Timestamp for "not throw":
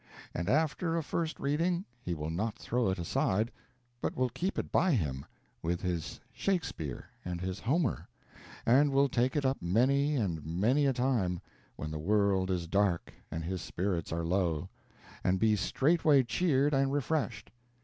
2.31-2.89